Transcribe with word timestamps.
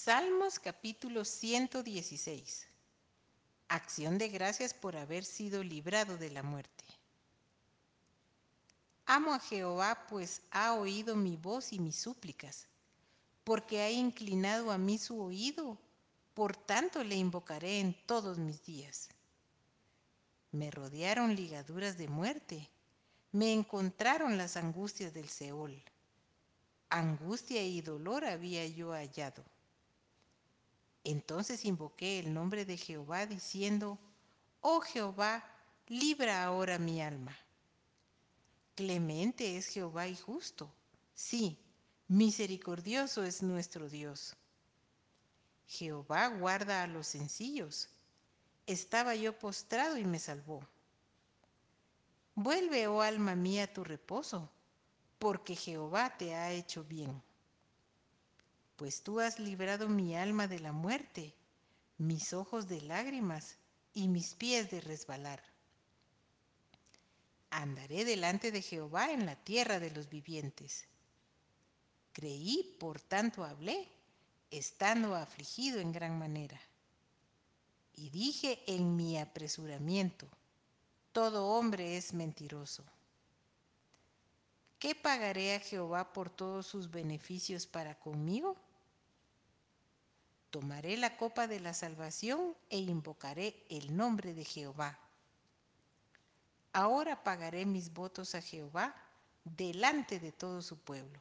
Salmos 0.00 0.60
capítulo 0.60 1.24
116. 1.24 2.68
Acción 3.66 4.16
de 4.16 4.28
gracias 4.28 4.72
por 4.72 4.96
haber 4.96 5.24
sido 5.24 5.64
librado 5.64 6.16
de 6.16 6.30
la 6.30 6.44
muerte. 6.44 6.84
Amo 9.06 9.34
a 9.34 9.40
Jehová, 9.40 10.06
pues 10.08 10.40
ha 10.52 10.74
oído 10.74 11.16
mi 11.16 11.36
voz 11.36 11.72
y 11.72 11.80
mis 11.80 11.96
súplicas, 11.96 12.68
porque 13.42 13.80
ha 13.82 13.90
inclinado 13.90 14.70
a 14.70 14.78
mí 14.78 14.98
su 14.98 15.20
oído, 15.20 15.76
por 16.32 16.56
tanto 16.56 17.02
le 17.02 17.16
invocaré 17.16 17.80
en 17.80 17.92
todos 18.06 18.38
mis 18.38 18.64
días. 18.64 19.08
Me 20.52 20.70
rodearon 20.70 21.34
ligaduras 21.34 21.98
de 21.98 22.06
muerte, 22.06 22.70
me 23.32 23.52
encontraron 23.52 24.38
las 24.38 24.56
angustias 24.56 25.12
del 25.12 25.28
Seol. 25.28 25.82
Angustia 26.88 27.64
y 27.64 27.80
dolor 27.80 28.24
había 28.24 28.64
yo 28.64 28.92
hallado 28.92 29.44
entonces 31.10 31.64
invoqué 31.64 32.18
el 32.18 32.34
nombre 32.34 32.64
de 32.64 32.76
Jehová 32.76 33.26
diciendo, 33.26 33.98
Oh 34.60 34.80
Jehová, 34.80 35.44
libra 35.86 36.44
ahora 36.44 36.78
mi 36.78 37.00
alma. 37.00 37.36
Clemente 38.74 39.56
es 39.56 39.68
Jehová 39.68 40.06
y 40.06 40.16
justo. 40.16 40.72
Sí, 41.14 41.58
misericordioso 42.08 43.24
es 43.24 43.42
nuestro 43.42 43.88
Dios. 43.88 44.36
Jehová 45.66 46.28
guarda 46.28 46.82
a 46.82 46.86
los 46.86 47.06
sencillos. 47.06 47.88
Estaba 48.66 49.14
yo 49.14 49.38
postrado 49.38 49.96
y 49.96 50.04
me 50.04 50.18
salvó. 50.18 50.60
Vuelve, 52.34 52.86
oh 52.86 53.00
alma 53.00 53.34
mía, 53.34 53.64
a 53.64 53.72
tu 53.72 53.82
reposo, 53.82 54.50
porque 55.18 55.56
Jehová 55.56 56.16
te 56.16 56.34
ha 56.34 56.52
hecho 56.52 56.84
bien 56.84 57.22
pues 58.78 59.02
tú 59.02 59.18
has 59.18 59.40
librado 59.40 59.88
mi 59.88 60.14
alma 60.14 60.46
de 60.46 60.60
la 60.60 60.70
muerte, 60.70 61.34
mis 61.98 62.32
ojos 62.32 62.68
de 62.68 62.80
lágrimas 62.80 63.56
y 63.92 64.06
mis 64.06 64.34
pies 64.34 64.70
de 64.70 64.80
resbalar. 64.80 65.42
Andaré 67.50 68.04
delante 68.04 68.52
de 68.52 68.62
Jehová 68.62 69.10
en 69.10 69.26
la 69.26 69.34
tierra 69.34 69.80
de 69.80 69.90
los 69.90 70.08
vivientes. 70.08 70.86
Creí, 72.12 72.76
por 72.78 73.00
tanto 73.00 73.42
hablé, 73.42 73.88
estando 74.52 75.16
afligido 75.16 75.80
en 75.80 75.90
gran 75.90 76.16
manera. 76.16 76.60
Y 77.96 78.10
dije 78.10 78.62
en 78.68 78.94
mi 78.94 79.18
apresuramiento, 79.18 80.28
todo 81.10 81.48
hombre 81.48 81.96
es 81.96 82.14
mentiroso. 82.14 82.84
¿Qué 84.78 84.94
pagaré 84.94 85.56
a 85.56 85.60
Jehová 85.60 86.12
por 86.12 86.30
todos 86.30 86.64
sus 86.68 86.88
beneficios 86.88 87.66
para 87.66 87.98
conmigo? 87.98 88.56
Tomaré 90.50 90.96
la 90.96 91.16
copa 91.18 91.46
de 91.46 91.60
la 91.60 91.74
salvación 91.74 92.56
e 92.70 92.78
invocaré 92.78 93.66
el 93.68 93.94
nombre 93.94 94.32
de 94.32 94.44
Jehová. 94.44 94.98
Ahora 96.72 97.22
pagaré 97.22 97.66
mis 97.66 97.92
votos 97.92 98.34
a 98.34 98.40
Jehová 98.40 98.94
delante 99.44 100.18
de 100.18 100.32
todo 100.32 100.62
su 100.62 100.78
pueblo. 100.78 101.18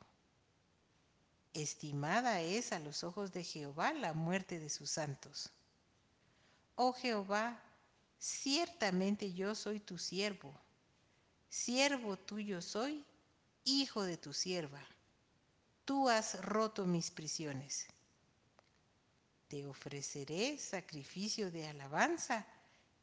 Estimada 1.53 2.39
es 2.39 2.71
a 2.71 2.79
los 2.79 3.03
ojos 3.03 3.33
de 3.33 3.43
Jehová 3.43 3.91
la 3.91 4.13
muerte 4.13 4.59
de 4.59 4.69
sus 4.69 4.91
santos. 4.91 5.49
Oh 6.75 6.93
Jehová, 6.93 7.61
ciertamente 8.19 9.33
yo 9.33 9.55
soy 9.55 9.81
tu 9.81 9.97
siervo, 9.97 10.53
siervo 11.49 12.17
tuyo 12.17 12.61
soy, 12.61 13.03
hijo 13.65 14.03
de 14.03 14.15
tu 14.15 14.31
sierva. 14.31 14.81
Tú 15.83 16.07
has 16.07 16.39
roto 16.41 16.85
mis 16.85 17.11
prisiones 17.11 17.87
te 19.47 19.65
ofreceré 19.65 20.57
sacrificio 20.57 21.51
de 21.51 21.67
alabanza 21.67 22.45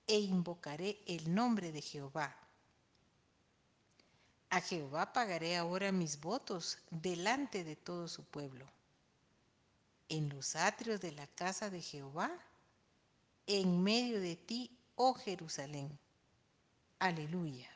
e 0.06 0.18
invocaré 0.18 1.02
el 1.06 1.34
nombre 1.34 1.72
de 1.72 1.80
Jehová. 1.80 2.36
A 4.50 4.60
Jehová 4.60 5.12
pagaré 5.12 5.56
ahora 5.56 5.90
mis 5.90 6.20
votos 6.20 6.78
delante 6.90 7.64
de 7.64 7.76
todo 7.76 8.06
su 8.06 8.24
pueblo. 8.24 8.66
En 10.08 10.28
los 10.28 10.54
atrios 10.54 11.00
de 11.00 11.12
la 11.12 11.26
casa 11.26 11.70
de 11.70 11.80
Jehová, 11.80 12.30
en 13.46 13.82
medio 13.82 14.20
de 14.20 14.36
ti, 14.36 14.78
oh 14.96 15.14
Jerusalén. 15.14 15.98
Aleluya. 16.98 17.73